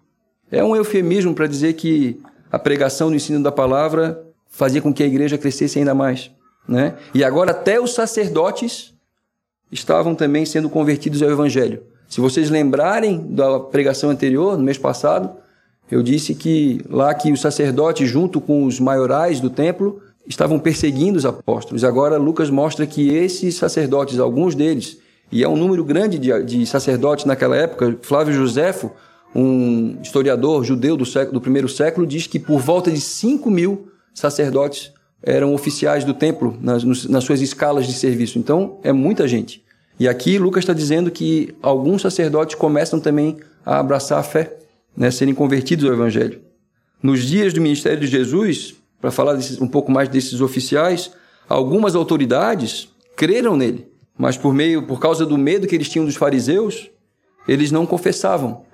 [0.50, 5.02] É um eufemismo para dizer que a pregação do ensino da palavra fazia com que
[5.02, 6.30] a igreja crescesse ainda mais.
[6.68, 6.94] Né?
[7.12, 8.94] E agora até os sacerdotes
[9.70, 11.82] estavam também sendo convertidos ao evangelho.
[12.14, 15.30] Se vocês lembrarem da pregação anterior, no mês passado,
[15.90, 21.18] eu disse que lá que os sacerdotes, junto com os maiorais do templo, estavam perseguindo
[21.18, 21.82] os apóstolos.
[21.82, 24.96] Agora Lucas mostra que esses sacerdotes, alguns deles,
[25.32, 28.92] e é um número grande de, de sacerdotes naquela época, Flávio Joséfo,
[29.34, 33.88] um historiador judeu do, século, do primeiro século, diz que por volta de 5 mil
[34.14, 38.38] sacerdotes eram oficiais do templo nas, nas suas escalas de serviço.
[38.38, 39.63] Então, é muita gente.
[39.98, 44.56] E aqui Lucas está dizendo que alguns sacerdotes começam também a abraçar a fé,
[44.96, 46.40] né, serem convertidos ao Evangelho.
[47.02, 51.10] Nos dias do ministério de Jesus, para falar desses, um pouco mais desses oficiais,
[51.48, 56.16] algumas autoridades creram nele, mas por meio, por causa do medo que eles tinham dos
[56.16, 56.90] fariseus,
[57.46, 58.64] eles não confessavam.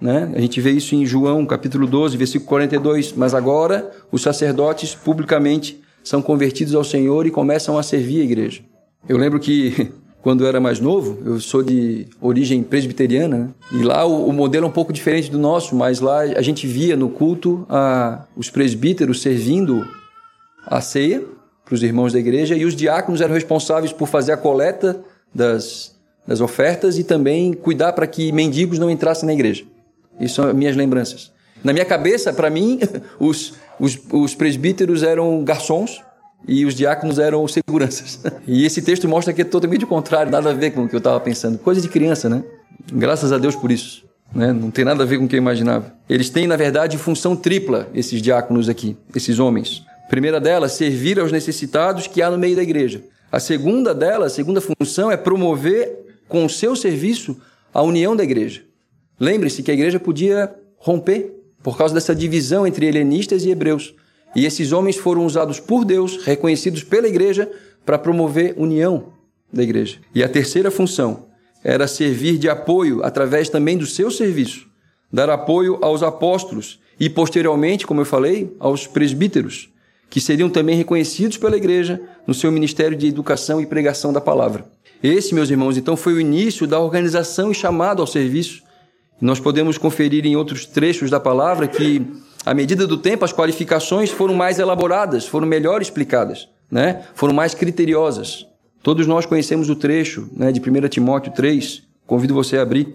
[0.00, 0.32] Né?
[0.34, 3.12] A gente vê isso em João, capítulo 12, versículo 42.
[3.12, 8.62] Mas agora os sacerdotes publicamente são convertidos ao Senhor e começam a servir a igreja.
[9.08, 9.92] Eu lembro que
[10.24, 13.48] quando eu era mais novo, eu sou de origem presbiteriana, né?
[13.72, 16.66] e lá o, o, modelo é um pouco diferente do nosso, mas lá a gente
[16.66, 19.86] via no culto a, os presbíteros servindo
[20.66, 21.22] a ceia
[21.62, 24.98] para os irmãos da igreja, e os diáconos eram responsáveis por fazer a coleta
[25.34, 25.94] das,
[26.26, 29.64] das ofertas e também cuidar para que mendigos não entrassem na igreja.
[30.18, 31.32] Isso são minhas lembranças.
[31.62, 32.80] Na minha cabeça, para mim,
[33.20, 36.02] os, os, os presbíteros eram garçons,
[36.46, 38.20] e os diáconos eram seguranças.
[38.46, 40.94] E esse texto mostra que é totalmente o contrário, nada a ver com o que
[40.94, 41.58] eu estava pensando.
[41.58, 42.44] Coisa de criança, né?
[42.92, 44.04] Graças a Deus por isso.
[44.34, 44.52] Né?
[44.52, 45.94] Não tem nada a ver com o que eu imaginava.
[46.08, 49.82] Eles têm, na verdade, função tripla, esses diáconos aqui, esses homens.
[50.04, 53.02] A primeira delas, servir aos necessitados que há no meio da igreja.
[53.32, 57.36] A segunda delas, a segunda função, é promover com o seu serviço
[57.72, 58.62] a união da igreja.
[59.18, 63.94] Lembre-se que a igreja podia romper por causa dessa divisão entre helenistas e hebreus.
[64.34, 67.50] E esses homens foram usados por Deus, reconhecidos pela igreja,
[67.84, 69.12] para promover união
[69.52, 69.98] da igreja.
[70.14, 71.26] E a terceira função
[71.62, 74.66] era servir de apoio através também do seu serviço,
[75.12, 79.70] dar apoio aos apóstolos e posteriormente, como eu falei, aos presbíteros,
[80.10, 84.66] que seriam também reconhecidos pela igreja no seu ministério de educação e pregação da palavra.
[85.02, 88.62] Esse, meus irmãos, então foi o início da organização e chamado ao serviço.
[89.20, 92.06] Nós podemos conferir em outros trechos da palavra que
[92.44, 97.04] à medida do tempo, as qualificações foram mais elaboradas, foram melhor explicadas, né?
[97.14, 98.46] foram mais criteriosas.
[98.82, 102.94] Todos nós conhecemos o trecho né, de 1 Timóteo 3, convido você a abrir.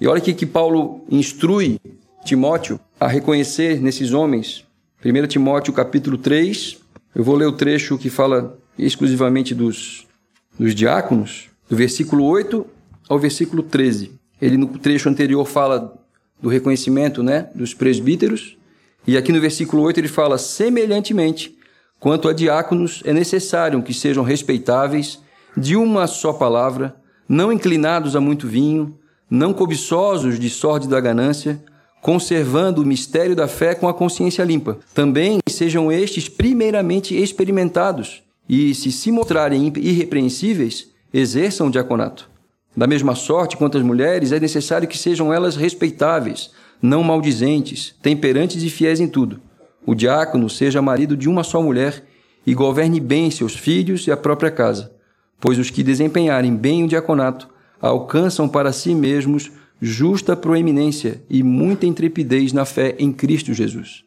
[0.00, 1.78] E olha aqui que Paulo instrui
[2.24, 4.64] Timóteo a reconhecer nesses homens.
[5.04, 6.78] 1 Timóteo capítulo 3,
[7.14, 10.06] eu vou ler o trecho que fala exclusivamente dos,
[10.58, 12.66] dos diáconos, do versículo 8
[13.08, 14.12] ao versículo 13.
[14.42, 15.96] Ele no trecho anterior fala
[16.42, 18.56] do reconhecimento né, dos presbíteros,
[19.06, 21.56] e aqui no versículo 8 ele fala: semelhantemente,
[21.98, 25.20] quanto a diáconos, é necessário que sejam respeitáveis,
[25.56, 26.96] de uma só palavra,
[27.28, 28.98] não inclinados a muito vinho,
[29.30, 31.62] não cobiçosos de sorte da ganância,
[32.00, 34.78] conservando o mistério da fé com a consciência limpa.
[34.94, 42.28] Também sejam estes primeiramente experimentados, e se se mostrarem irrepreensíveis, exerçam o diaconato.
[42.76, 48.62] Da mesma sorte quanto as mulheres, é necessário que sejam elas respeitáveis, não maldizentes, temperantes
[48.62, 49.40] e fiéis em tudo.
[49.84, 52.04] O diácono seja marido de uma só mulher
[52.46, 54.92] e governe bem seus filhos e a própria casa,
[55.40, 57.48] pois os que desempenharem bem o diaconato
[57.80, 64.04] alcançam para si mesmos justa proeminência e muita intrepidez na fé em Cristo Jesus.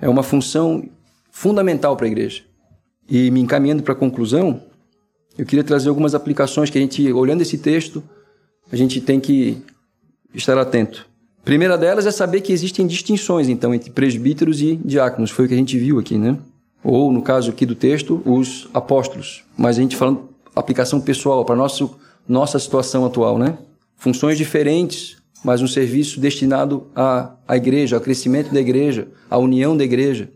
[0.00, 0.88] É uma função
[1.30, 2.42] fundamental para a igreja.
[3.08, 4.62] E me encaminhando para a conclusão,
[5.38, 8.02] eu queria trazer algumas aplicações que a gente, olhando esse texto,
[8.72, 9.62] a gente tem que
[10.34, 11.08] estar atento.
[11.44, 15.30] Primeira delas é saber que existem distinções, então, entre presbíteros e diáconos.
[15.30, 16.38] Foi o que a gente viu aqui, né?
[16.82, 19.44] Ou, no caso aqui do texto, os apóstolos.
[19.56, 23.58] Mas a gente falando aplicação pessoal para nosso nossa situação atual, né?
[23.96, 29.76] Funções diferentes, mas um serviço destinado à, à igreja, ao crescimento da igreja, à união
[29.76, 30.30] da igreja,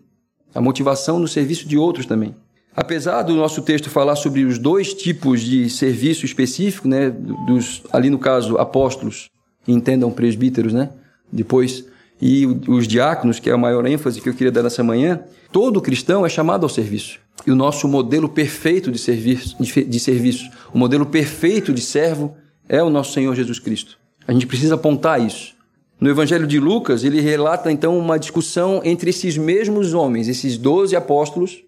[0.55, 2.35] à motivação no serviço de outros também.
[2.77, 8.11] Apesar do nosso texto falar sobre os dois tipos de serviço específico, né, dos ali
[8.11, 9.31] no caso apóstolos,
[9.67, 10.91] entendam presbíteros, né,
[11.31, 11.85] depois
[12.21, 15.21] e os diáconos, que é a maior ênfase que eu queria dar nessa manhã,
[15.53, 17.21] todo cristão é chamado ao serviço.
[17.47, 22.37] E o nosso modelo perfeito de serviço, de serviço, o modelo perfeito de servo
[22.69, 23.97] é o nosso Senhor Jesus Cristo.
[24.27, 25.55] A gente precisa apontar isso.
[26.01, 30.95] No Evangelho de Lucas, ele relata então uma discussão entre esses mesmos homens, esses doze
[30.95, 31.63] apóstolos,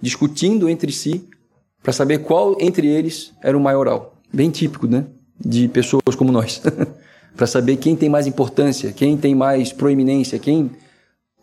[0.00, 1.28] discutindo entre si
[1.82, 4.16] para saber qual entre eles era o maioral.
[4.32, 5.06] Bem típico, né?
[5.38, 6.62] De pessoas como nós.
[7.38, 10.72] para saber quem tem mais importância, quem tem mais proeminência, quem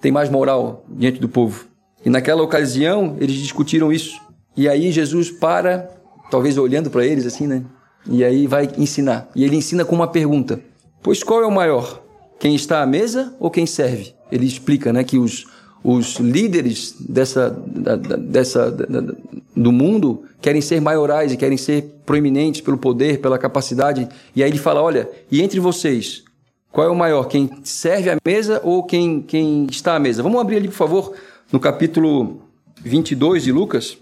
[0.01, 1.67] tem mais moral diante do povo.
[2.05, 4.19] E naquela ocasião, eles discutiram isso.
[4.57, 5.89] E aí Jesus para,
[6.29, 7.63] talvez olhando para eles assim, né?
[8.07, 9.29] E aí vai ensinar.
[9.33, 10.59] E ele ensina com uma pergunta:
[11.01, 12.03] Pois qual é o maior?
[12.39, 14.13] Quem está à mesa ou quem serve?
[14.29, 15.45] Ele explica, né, que os
[15.87, 19.13] os líderes dessa, da, dessa da,
[19.55, 24.07] do mundo querem ser maiorais e querem ser proeminentes pelo poder, pela capacidade.
[24.35, 26.23] E aí ele fala: olha, e entre vocês,
[26.71, 27.25] qual é o maior?
[27.25, 30.23] Quem serve à mesa ou quem, quem está à mesa?
[30.23, 31.13] Vamos abrir ali, por favor,
[31.51, 32.41] no capítulo
[32.81, 33.95] 22 de Lucas,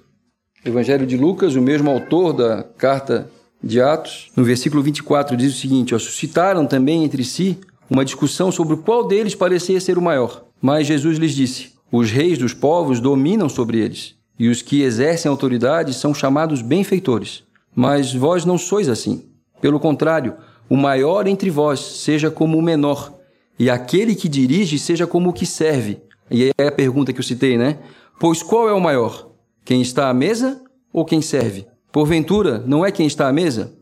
[0.63, 3.30] Evangelho de Lucas, o mesmo autor da carta
[3.62, 7.58] de Atos, no versículo 24, diz o seguinte: ó, suscitaram também entre si
[7.89, 10.46] uma discussão sobre qual deles parecia ser o maior.
[10.65, 15.30] Mas Jesus lhes disse: os reis dos povos dominam sobre eles, e os que exercem
[15.30, 17.43] autoridade são chamados benfeitores.
[17.76, 19.26] Mas vós não sois assim.
[19.60, 20.36] Pelo contrário,
[20.69, 23.13] o maior entre vós seja como o menor,
[23.60, 25.99] e aquele que dirige seja como o que serve.
[26.32, 27.80] E é a pergunta que eu citei, né?
[28.17, 29.32] Pois qual é o maior?
[29.65, 31.67] Quem está à mesa ou quem serve?
[31.91, 33.73] Porventura, não é quem está à mesa?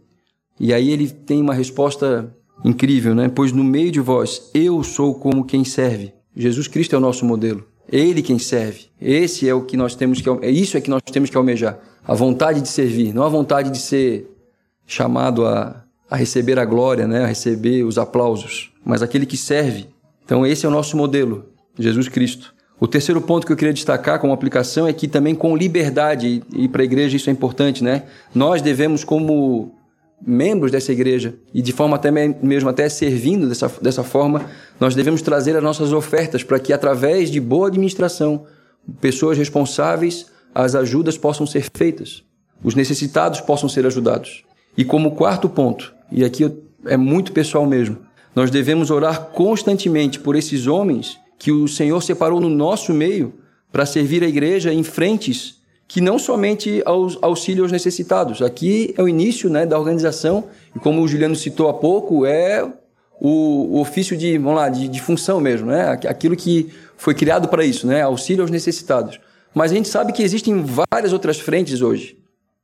[0.60, 3.30] E aí ele tem uma resposta incrível, né?
[3.30, 6.12] Pois no meio de vós eu sou como quem serve.
[6.36, 7.66] Jesus Cristo é o nosso modelo.
[7.92, 8.86] Ele quem serve.
[9.02, 11.80] Esse é o que nós temos que é isso é que nós temos que almejar.
[12.08, 14.28] A vontade de servir, não a vontade de ser
[14.86, 19.88] chamado a, a receber a glória, né, a receber os aplausos, mas aquele que serve.
[20.26, 21.46] Então esse é o nosso modelo,
[21.78, 22.54] Jesus Cristo.
[22.80, 26.68] O terceiro ponto que eu queria destacar como aplicação é que também com liberdade, e
[26.68, 28.06] para a igreja isso é importante, né?
[28.34, 29.76] Nós devemos, como
[30.26, 34.46] membros dessa igreja e de forma até mesmo até servindo dessa, dessa forma,
[34.80, 38.46] nós devemos trazer as nossas ofertas para que através de boa administração,
[39.00, 42.24] pessoas responsáveis, as ajudas possam ser feitas,
[42.64, 44.44] os necessitados possam ser ajudados.
[44.78, 46.52] E como quarto ponto, e aqui
[46.86, 47.98] é muito pessoal mesmo,
[48.36, 53.34] nós devemos orar constantemente por esses homens que o Senhor separou no nosso meio
[53.72, 55.61] para servir a igreja em frentes
[55.92, 58.42] que não somente aos, auxílio aos necessitados.
[58.42, 62.66] Aqui é o início né, da organização, e como o Juliano citou há pouco, é
[63.20, 66.00] o, o ofício de, vamos lá, de, de, função mesmo, né?
[66.08, 68.02] aquilo que foi criado para isso, né?
[68.02, 69.20] auxílio aos necessitados.
[69.54, 72.18] Mas a gente sabe que existem várias outras frentes hoje,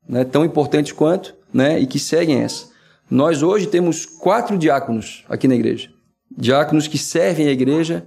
[0.08, 0.24] né?
[0.24, 1.78] tão importantes quanto, né?
[1.82, 2.68] e que seguem essa.
[3.12, 5.90] Nós hoje temos quatro diáconos aqui na igreja.
[6.32, 8.06] Diáconos que servem a igreja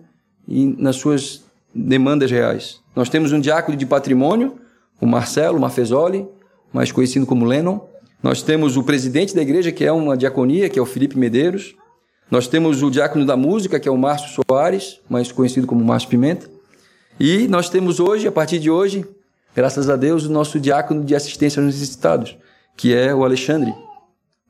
[0.48, 1.42] nas suas
[1.74, 2.80] demandas reais.
[2.96, 4.58] Nós temos um diácono de patrimônio,
[5.00, 6.28] o Marcelo Mafezoli,
[6.72, 7.80] mais conhecido como Lennon.
[8.22, 11.74] Nós temos o presidente da igreja, que é uma diaconia, que é o Felipe Medeiros.
[12.30, 16.10] Nós temos o diácono da música, que é o Márcio Soares, mais conhecido como Márcio
[16.10, 16.48] Pimenta.
[17.18, 19.04] E nós temos hoje, a partir de hoje,
[19.54, 22.36] graças a Deus, o nosso diácono de assistência aos necessitados,
[22.76, 23.74] que é o Alexandre.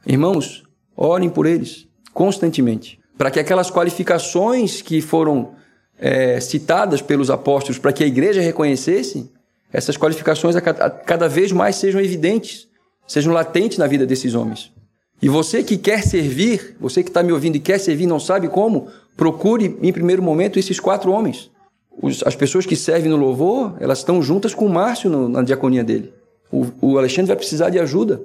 [0.06, 0.64] Irmãos,
[0.96, 5.54] orem por eles constantemente, para que aquelas qualificações que foram
[5.98, 9.30] é, citadas pelos apóstolos para que a igreja reconhecesse,
[9.72, 12.68] essas qualificações a cada vez mais sejam evidentes,
[13.06, 14.72] sejam latentes na vida desses homens.
[15.22, 18.48] E você que quer servir, você que está me ouvindo e quer servir, não sabe
[18.48, 21.50] como, procure em primeiro momento esses quatro homens.
[22.02, 25.42] Os, as pessoas que servem no louvor, elas estão juntas com o Márcio no, na
[25.42, 26.12] diaconia dele.
[26.50, 28.20] O, o Alexandre vai precisar de ajuda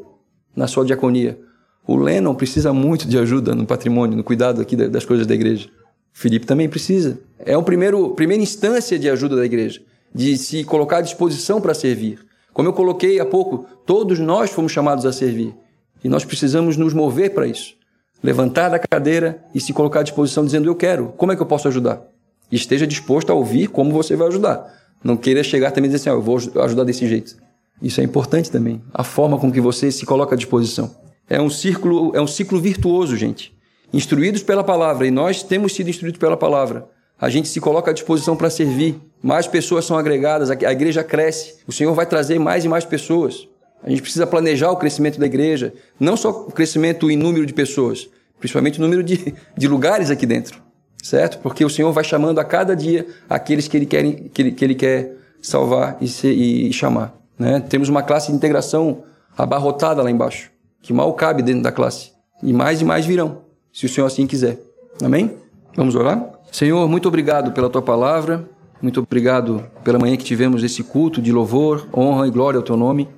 [0.55, 1.37] na sua diaconia.
[1.85, 5.67] O Lennon precisa muito de ajuda no patrimônio, no cuidado aqui das coisas da igreja.
[5.67, 7.19] O Felipe também precisa.
[7.37, 9.81] É a primeira instância de ajuda da igreja
[10.15, 12.19] de se colocar à disposição para servir.
[12.53, 15.53] Como eu coloquei há pouco, todos nós fomos chamados a servir.
[16.01, 17.75] E nós precisamos nos mover para isso.
[18.23, 21.45] Levantar da cadeira e se colocar à disposição dizendo: Eu quero, como é que eu
[21.45, 22.01] posso ajudar?
[22.49, 24.73] E esteja disposto a ouvir como você vai ajudar.
[25.03, 27.35] Não queira chegar também e dizer assim: oh, Eu vou ajudar desse jeito.
[27.81, 28.81] Isso é importante também.
[28.93, 30.95] A forma com que você se coloca à disposição.
[31.29, 33.53] É um círculo, é um ciclo virtuoso, gente.
[33.91, 36.87] Instruídos pela palavra, e nós temos sido instruídos pela palavra
[37.19, 38.99] a gente se coloca à disposição para servir.
[39.21, 41.55] Mais pessoas são agregadas, a igreja cresce.
[41.67, 43.47] O Senhor vai trazer mais e mais pessoas.
[43.83, 47.53] A gente precisa planejar o crescimento da igreja, não só o crescimento em número de
[47.53, 48.09] pessoas,
[48.39, 50.59] principalmente o número de, de lugares aqui dentro,
[51.03, 51.37] certo?
[51.39, 54.03] Porque o Senhor vai chamando a cada dia aqueles que Ele quer,
[54.33, 57.15] que ele, que ele quer salvar e, e chamar.
[57.37, 57.59] Né?
[57.59, 59.03] Temos uma classe de integração
[59.37, 60.49] abarrotada lá embaixo,
[60.81, 62.11] que mal cabe dentro da classe.
[62.41, 64.57] E mais e mais virão, se o Senhor assim quiser.
[65.03, 65.37] Amém?
[65.75, 66.34] Vamos orar?
[66.55, 68.49] Senhor, muito obrigado pela tua palavra,
[68.81, 72.77] muito obrigado pela manhã que tivemos esse culto de louvor, honra e glória ao teu
[72.77, 73.09] nome.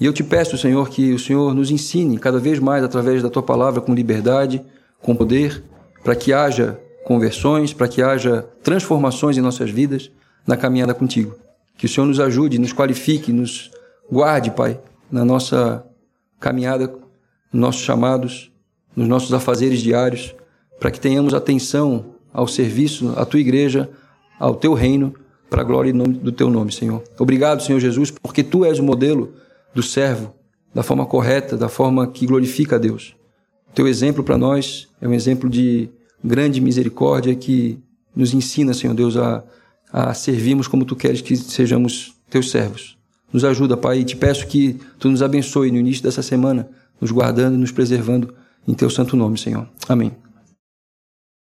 [0.00, 3.28] E eu te peço, Senhor, que o Senhor nos ensine cada vez mais através da
[3.28, 4.64] tua palavra com liberdade,
[5.02, 5.62] com poder,
[6.02, 10.10] para que haja conversões, para que haja transformações em nossas vidas
[10.46, 11.36] na caminhada contigo.
[11.76, 13.70] Que o Senhor nos ajude, nos qualifique, nos
[14.10, 14.80] guarde, Pai,
[15.12, 15.84] na nossa
[16.40, 16.86] caminhada,
[17.52, 18.50] nos nossos chamados,
[18.96, 20.34] nos nossos afazeres diários,
[20.80, 23.88] para que tenhamos atenção ao serviço, à tua igreja,
[24.38, 25.14] ao teu reino,
[25.50, 27.02] para a glória do teu nome, Senhor.
[27.18, 29.32] Obrigado, Senhor Jesus, porque tu és o modelo
[29.74, 30.34] do servo,
[30.74, 33.14] da forma correta, da forma que glorifica a Deus.
[33.70, 35.88] O teu exemplo para nós é um exemplo de
[36.22, 37.78] grande misericórdia que
[38.14, 39.42] nos ensina, Senhor Deus, a,
[39.92, 42.98] a servirmos como tu queres que sejamos teus servos.
[43.32, 46.68] Nos ajuda, Pai, e te peço que tu nos abençoe no início dessa semana,
[47.00, 48.34] nos guardando e nos preservando
[48.66, 49.68] em teu santo nome, Senhor.
[49.88, 50.27] Amém.